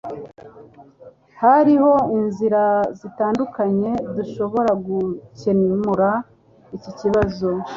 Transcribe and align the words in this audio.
Hariho 1.41 1.93
inzira 2.17 2.63
zitandukanye 2.99 3.91
dushobora 4.15 4.71
gukemura 4.85 6.09
iki 6.75 6.91
kibazo 6.99 7.49